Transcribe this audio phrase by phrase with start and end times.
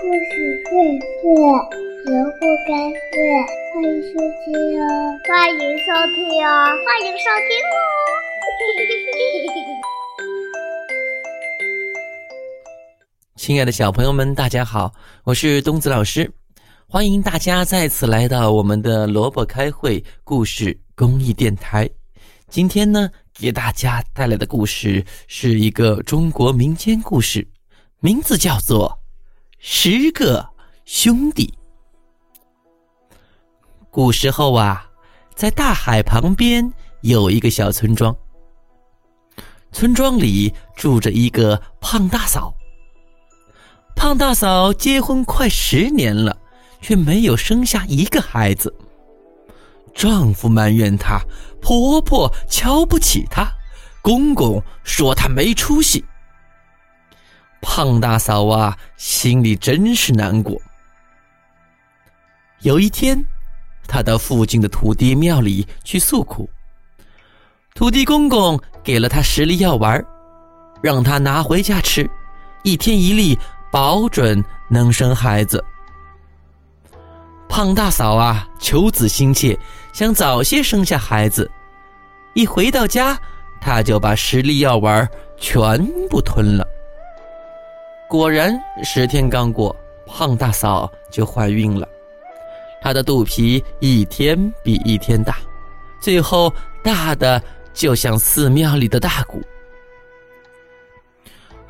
[0.00, 0.14] 故事
[0.70, 0.70] 会
[1.20, 1.26] 睡，
[2.06, 3.18] 萝卜开会，
[3.74, 4.86] 欢迎收听哦！
[5.26, 6.16] 欢迎收听
[6.46, 6.48] 哦！
[6.86, 7.76] 欢迎收听哦！
[13.34, 14.92] 亲爱的小朋友们，大家好，
[15.24, 16.30] 我是东子老师，
[16.88, 21.90] 欢迎大家再次来到我们的萝卜开会故事公益电台。
[22.48, 27.44] 今天呢，给大家带来的故事是一个中国民间故事，
[27.98, 28.88] 名字叫做
[29.60, 30.48] 《十个
[30.84, 31.52] 兄弟》。
[33.90, 34.88] 古时候啊，
[35.34, 38.16] 在大海旁边有一个小村庄，
[39.72, 42.54] 村庄里住着一个胖大嫂。
[43.96, 46.38] 胖大嫂结婚快十年了，
[46.80, 48.72] 却没有生下一个孩子。
[49.92, 51.20] 丈夫埋怨她，
[51.60, 53.50] 婆婆瞧不起她，
[54.02, 56.04] 公公说她没出息。
[57.60, 60.60] 胖大嫂啊，心里真是难过。
[62.60, 63.22] 有一天，
[63.86, 66.48] 她到附近的土地庙里去诉苦，
[67.74, 70.04] 土地公公给了她十粒药丸，
[70.82, 72.08] 让她拿回家吃，
[72.62, 73.38] 一天一粒。
[73.70, 75.62] 保准能生孩子。
[77.50, 79.58] 胖大嫂啊，求子心切，
[79.92, 81.50] 想早些生下孩子。
[82.32, 83.20] 一回到家，
[83.60, 85.06] 她就把十粒药丸
[85.36, 86.66] 全部吞了。
[88.08, 91.86] 果然，十天刚过，胖大嫂就怀孕了。
[92.80, 95.36] 她的肚皮一天比一天大，
[96.00, 96.50] 最后
[96.82, 97.42] 大的
[97.74, 99.42] 就像寺庙里的大鼓。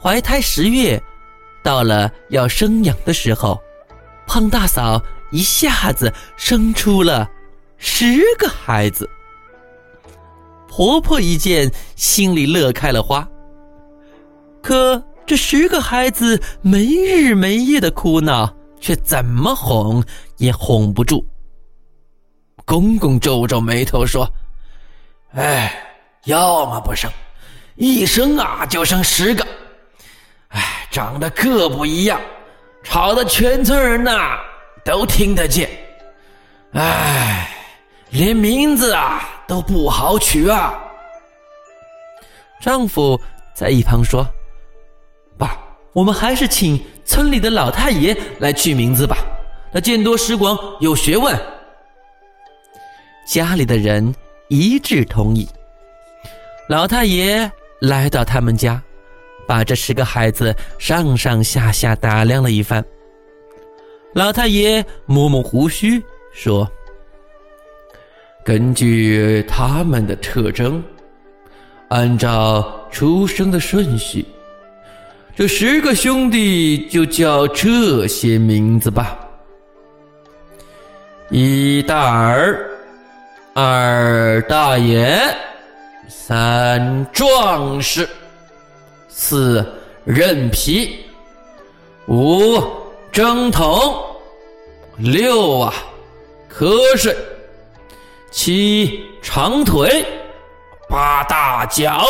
[0.00, 1.00] 怀胎十月。
[1.60, 3.60] 到了要生养的时候，
[4.26, 7.28] 胖大嫂一下子生出了
[7.76, 9.10] 十个孩子。
[10.68, 13.28] 婆婆一见，心里乐开了花。
[14.62, 20.02] 可这十个孩子没日没夜的哭闹，却怎么哄
[20.38, 21.22] 也哄不住。
[22.64, 24.26] 公公皱皱眉头说
[25.36, 25.70] ：“哎，
[26.24, 27.10] 要么不生，
[27.76, 29.46] 一生啊就生十个。”
[30.48, 32.18] 哎长得各不一样，
[32.82, 34.38] 吵得全村人呐
[34.82, 35.68] 都听得见。
[36.72, 37.54] 唉，
[38.08, 40.72] 连名字啊都不好取啊。
[42.62, 43.20] 丈夫
[43.54, 44.26] 在一旁说：“，
[45.92, 49.16] 我们还是请村里的老太爷来取名字吧，
[49.72, 51.38] 他见多识广，有学问。”
[53.26, 54.14] 家里的人
[54.48, 55.48] 一致同意。
[56.68, 57.50] 老太爷
[57.80, 58.82] 来到他们家。
[59.46, 62.84] 把这十个孩子上上下下打量了一番，
[64.12, 66.70] 老太爷摸摸胡须说
[68.44, 70.84] ：“根据他们的特征，
[71.88, 74.22] 按照出生的顺序，
[75.38, 79.16] 这十个兄弟就叫这些名字吧：
[81.30, 82.68] 一大儿，
[83.54, 85.16] 二大爷，
[86.08, 88.08] 三壮士。”
[89.08, 89.64] 四
[90.04, 91.04] 韧皮，
[92.08, 92.60] 五
[93.12, 93.94] 蒸桶，
[94.96, 95.72] 六啊
[96.52, 97.16] 瞌睡，
[98.32, 100.04] 七长腿，
[100.88, 102.04] 八大脚，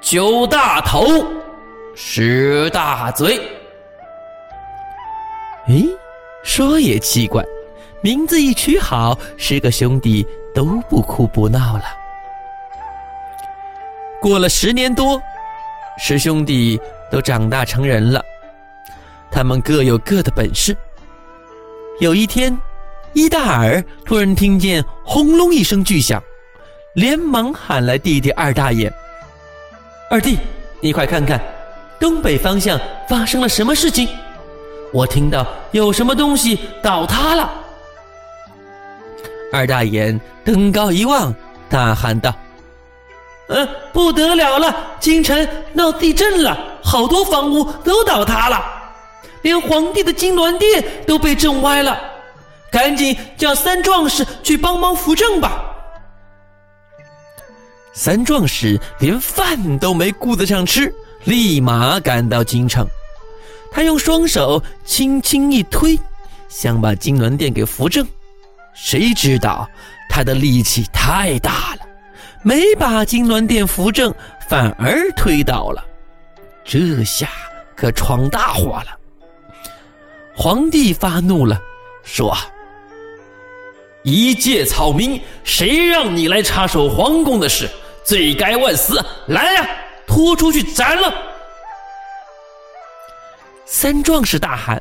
[0.00, 1.22] 九大头，
[1.94, 3.36] 十大嘴。
[5.68, 5.86] 诶，
[6.42, 7.44] 说也奇怪，
[8.02, 11.84] 名字一取好，十个兄弟都不哭不闹了。
[14.20, 15.20] 过了十年多。
[15.96, 18.20] 十兄弟都长大成人了，
[19.30, 20.76] 他们各有各的本事。
[22.00, 22.58] 有一天，
[23.12, 26.20] 一大耳突然听见轰隆一声巨响，
[26.94, 28.92] 连忙喊来弟弟二大爷
[30.10, 30.36] ：“二弟，
[30.80, 31.40] 你快看看，
[32.00, 32.78] 东北方向
[33.08, 34.08] 发生了什么事情？
[34.92, 37.50] 我听到有什么东西倒塌了。”
[39.52, 41.34] 二大爷登高一望，
[41.68, 42.34] 大喊道。
[43.48, 44.74] 呃，不得了了！
[44.98, 48.64] 京城闹地震了，好多房屋都倒塌了，
[49.42, 52.00] 连皇帝的金銮殿都被震歪了。
[52.72, 55.62] 赶紧叫三壮士去帮忙扶正吧。
[57.92, 60.92] 三壮士连饭都没顾得上吃，
[61.24, 62.86] 立马赶到京城。
[63.72, 65.98] 他用双手轻轻一推，
[66.48, 68.06] 想把金銮殿给扶正，
[68.72, 69.68] 谁知道
[70.08, 71.80] 他的力气太大了。
[72.42, 74.14] 没把金銮殿扶正，
[74.48, 75.82] 反而推倒了，
[76.64, 77.28] 这下
[77.74, 78.96] 可闯大祸了。
[80.36, 81.60] 皇帝发怒了，
[82.04, 82.36] 说
[84.04, 87.68] ：“一介草民，谁让你来插手皇宫的事？
[88.04, 89.02] 罪该万死！
[89.28, 89.68] 来呀，
[90.14, 91.12] 拖出去斩了！”
[93.66, 94.80] 三壮士大喊：“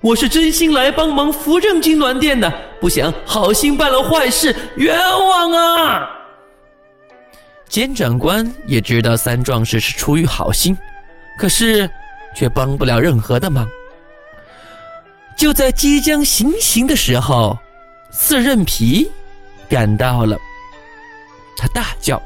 [0.00, 2.48] 我是真心来帮忙扶正金銮殿的，
[2.80, 6.08] 不想好心办了坏事，冤枉啊！”
[7.68, 10.78] 监长官也知道三壮士是出于好心，
[11.36, 11.90] 可是
[12.36, 13.68] 却帮不了任何的忙。
[15.36, 17.58] 就在即将行刑的时候，
[18.12, 19.10] 四刃皮
[19.68, 20.38] 赶到了，
[21.56, 22.22] 他大叫：“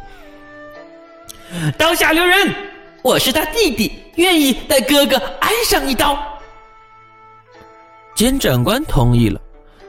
[1.76, 2.54] 刀下留人！
[3.02, 6.16] 我是他弟弟，愿意带哥哥挨上一刀。”
[8.14, 9.40] 监斩官同意了，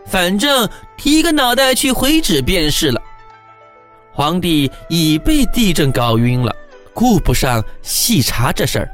[0.08, 0.68] 反正
[0.98, 3.02] 提个脑袋去回旨便是了。
[4.12, 6.56] 皇帝已被地震搞晕了，
[6.94, 8.90] 顾不上细查这事儿。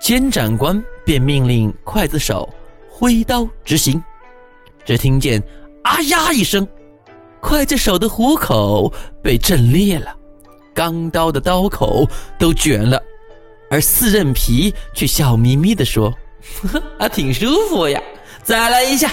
[0.00, 2.48] 监斩官便命令刽子手
[2.88, 4.02] 挥刀执行。
[4.84, 5.42] 只听见
[5.82, 6.66] “啊呀”一声，
[7.40, 8.92] 刽子手的虎口
[9.22, 10.15] 被震裂了，
[10.76, 12.06] 钢刀的刀口
[12.38, 13.02] 都卷了，
[13.70, 16.12] 而四刃皮却笑眯眯地说
[17.00, 17.98] ：“啊，挺舒服呀，
[18.44, 19.10] 再来一下。”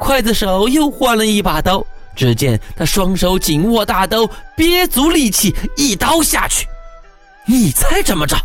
[0.00, 1.84] 刽子手又换了一把刀。
[2.14, 6.66] 只见他双手紧握大刀，憋足力气，一刀下去。
[7.46, 8.36] 你猜怎么着？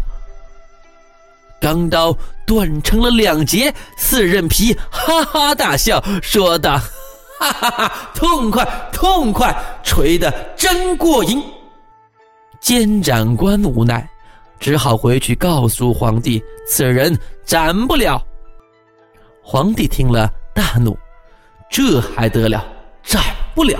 [1.59, 3.73] 钢刀断成了两截。
[3.97, 6.79] 四刃皮哈哈大笑，说道
[7.39, 9.53] ：“哈哈哈，痛快，痛快，
[9.83, 11.43] 锤得真过瘾。”
[12.59, 14.07] 监斩官无奈，
[14.59, 18.21] 只好回去告诉皇帝，此人斩不了。
[19.41, 20.97] 皇帝听了大怒，
[21.69, 22.65] 这还得了？
[23.03, 23.23] 斩
[23.55, 23.79] 不了，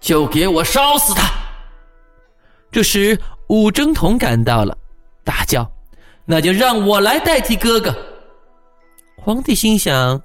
[0.00, 1.28] 就给我烧死他！
[2.70, 3.18] 这时，
[3.48, 4.76] 武征统赶到了，
[5.24, 5.68] 大叫
[6.24, 7.94] ：“那就让我来代替哥哥。”
[9.16, 10.20] 皇帝心想：“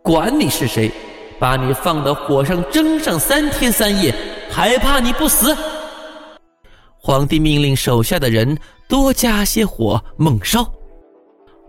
[0.00, 0.90] 管你是谁，
[1.38, 4.14] 把你放到火上蒸上三天三夜，
[4.50, 5.54] 还怕你不死？”
[7.04, 8.56] 皇帝命令手下的人
[8.88, 10.72] 多加些火，猛烧。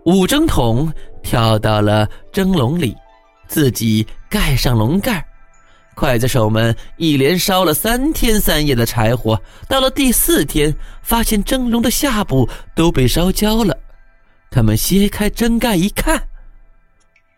[0.04, 0.92] 五蒸桶
[1.24, 2.96] 跳到了蒸笼里。
[3.46, 5.24] 自己盖上笼盖
[5.94, 9.38] 刽子手们一连烧了三天三夜的柴火，
[9.68, 13.76] 到了第四天，发现蒸笼的下部都被烧焦了。
[14.50, 16.28] 他们掀开蒸盖一看，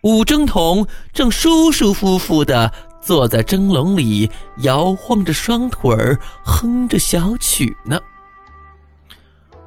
[0.02, 2.72] 五蒸桶正舒舒服服地
[3.06, 4.28] 坐在蒸笼里，
[4.62, 5.96] 摇晃着双腿，
[6.44, 8.00] 哼着小曲呢。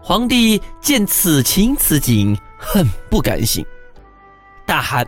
[0.02, 3.66] 皇帝见此情此景，很不甘心，
[4.66, 5.08] 大喊。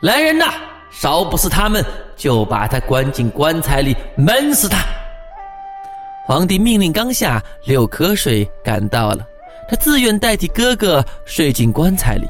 [0.00, 0.52] 来人呐！
[0.90, 1.82] 烧不死他们，
[2.14, 4.84] 就把他关进棺材里闷死他。
[6.26, 9.26] 皇帝命令刚下，六瞌睡赶到了，
[9.70, 12.28] 他自愿代替哥哥睡进棺材里。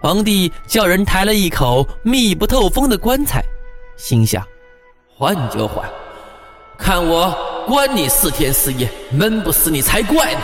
[0.00, 3.44] 皇帝叫人抬了一口密不透风的棺材，
[3.98, 4.42] 心想：
[5.06, 5.86] 换就换，
[6.78, 7.36] 看我
[7.66, 10.40] 关你四天四夜，闷不死你才怪呢。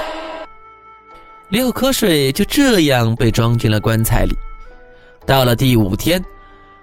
[1.50, 4.36] 六瞌睡就这样被装进了棺材里。
[5.24, 6.22] 到了第五天，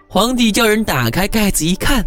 [0.08, 2.04] 皇帝叫人打开盖子一看，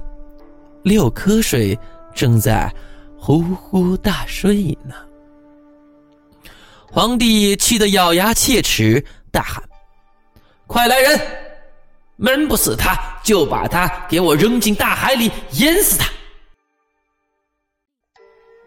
[0.82, 1.78] 六瞌睡
[2.14, 2.72] 正在
[3.19, 4.94] 呼呼大睡呢。
[6.90, 9.62] 皇帝气得咬牙切齿，大喊
[10.67, 11.20] ：“快来人！
[12.16, 16.08] 闷不死他，就把他给我扔进大海里淹死他！”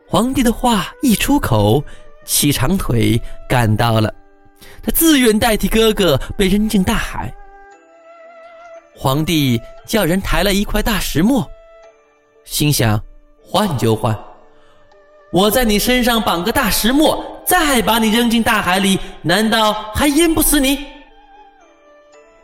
[0.08, 1.84] 皇帝的话一出口，
[2.26, 4.14] 七长腿赶到了，
[4.82, 7.33] 他自愿代替哥哥被扔进大海。
[8.95, 11.48] 皇帝叫人抬了一块大石磨，
[12.45, 13.00] 心想：
[13.44, 14.18] 换就换，
[15.31, 20.86] 我在你身上绑个大石磨，再把你扔进大海里，难道还淹不死你？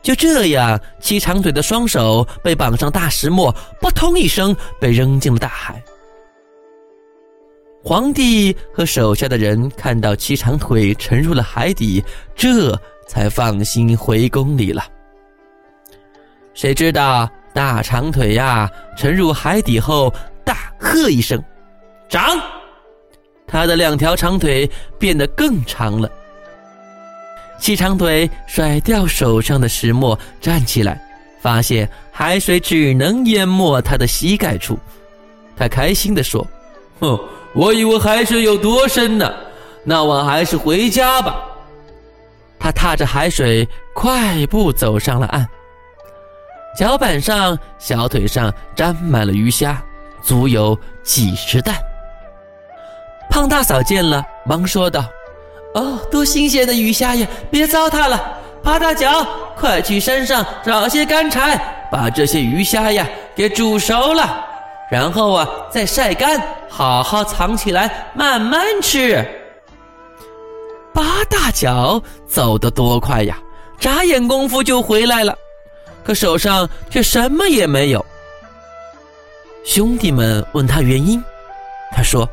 [0.03, 5.81] 就这样，七长腿的双手被绑上大石磨，扑通一声被扔进了大海。
[7.81, 12.03] 皇帝和手下的人看到七长腿沉入了海底，
[12.35, 14.83] 这才放心回宫里了。
[16.53, 21.41] 谁知道大长腿呀沉入海底后，大喝一声
[22.09, 22.37] ：“长！”
[23.47, 24.69] 他的两条长腿
[24.99, 26.09] 变得更长了。
[27.63, 31.01] 细长腿甩掉手上的石磨，站起来，
[31.39, 34.77] 发现海水只能淹没他的膝盖处。
[35.55, 36.45] 他开心地说
[36.99, 37.17] ：“哼，
[37.53, 39.33] 我以为海水有多深呢，
[39.85, 41.41] 那我还是回家吧。”
[42.59, 43.65] 他踏着海水，
[43.95, 45.47] 快步走上了岸。
[46.77, 49.81] 脚板上、小腿上沾满了鱼虾，
[50.21, 51.73] 足有几十担。
[53.29, 55.05] 胖大嫂见了，忙说道
[55.73, 57.27] ：“哦，多新鲜的鱼虾呀！
[57.49, 59.25] 别糟蹋了，八大脚，
[59.57, 64.45] 快去山上找些干柴，把这些鱼虾呀给煮熟了，
[64.91, 69.25] 然后啊再晒干，好好藏起来，慢慢吃。”
[70.93, 73.35] 八大脚走得多快呀！
[73.79, 75.35] 眨眼功夫就回来了，
[76.03, 78.05] 可手上却什么也没有。
[79.65, 81.21] 兄弟们问他原因，
[81.91, 82.29] 他说：“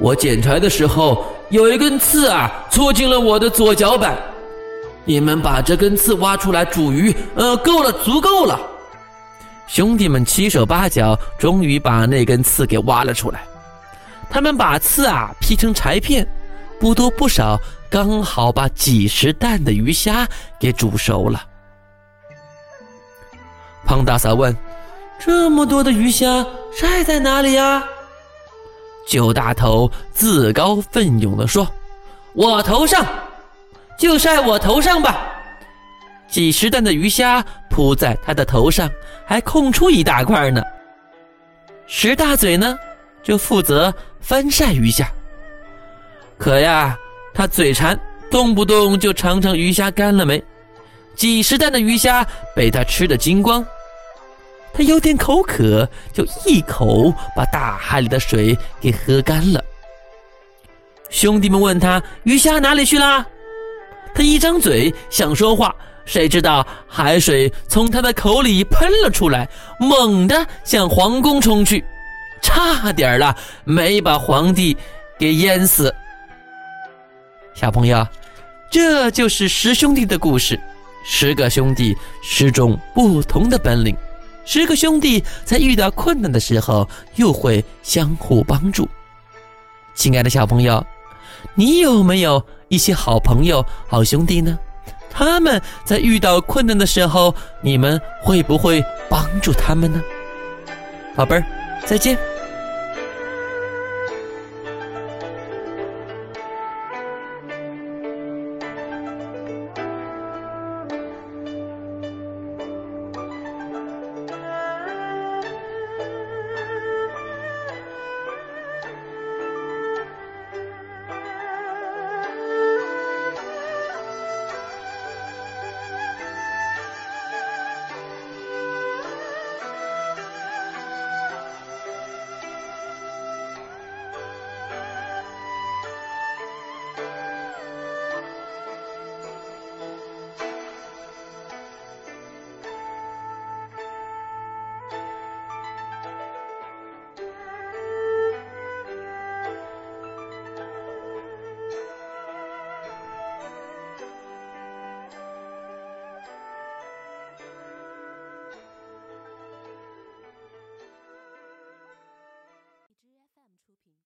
[0.00, 4.16] 我捡柴的时候有一根刺啊，戳进了我的左脚板。
[5.04, 8.58] 你们把这根刺挖出来煮鱼，呃，够了，足够了。”
[9.66, 13.44] 兄弟们七手八脚，终于把那根刺给挖了出来。
[14.28, 16.26] 他们把刺啊劈成柴片，
[16.80, 17.58] 不多不少，
[17.88, 20.26] 刚好把几十担的鱼虾
[20.58, 21.42] 给煮熟了。
[23.86, 24.54] 胖大嫂问。
[25.18, 26.44] 这么多的鱼虾
[26.76, 27.82] 晒在哪里呀？
[29.06, 31.66] 九大头自告奋勇地说
[32.34, 33.06] ：“我头上，
[33.98, 35.30] 就晒我头上吧。”
[36.28, 38.90] 几十担的鱼虾铺在他的头上，
[39.26, 40.62] 还空出一大块呢。
[41.86, 42.76] 石大嘴呢，
[43.22, 45.06] 就负责翻晒鱼虾。
[46.38, 46.96] 可呀，
[47.32, 47.98] 他嘴馋，
[48.30, 50.42] 动不动就尝尝鱼虾干了没。
[51.14, 53.64] 几十担的鱼虾被他吃得精光。
[54.74, 59.62] 他有点口渴，就一口把大海里的水给喝干了。
[61.10, 63.24] 兄弟们问他鱼虾哪里去啦，
[64.12, 65.72] 他一张嘴想说话，
[66.04, 71.84] 谁知道海水从他的口里喷了出来，猛地向皇宫冲去，
[72.42, 74.76] 差点儿了没把皇帝
[75.16, 75.94] 给淹死。
[77.54, 78.04] 小朋友，
[78.68, 80.58] 这就是十兄弟的故事，
[81.04, 83.96] 十个兄弟，十种不同的本领。
[84.44, 88.88] 十个兄弟在遇到困难的时候，又会相互帮助。
[89.94, 90.84] 亲爱的小朋友，
[91.54, 94.58] 你有没有一些好朋友、好兄弟呢？
[95.10, 100.02] 他们在遇到困难的时候，你们会不会帮助他们呢？
[101.14, 101.44] 宝贝儿，
[101.86, 102.18] 再见。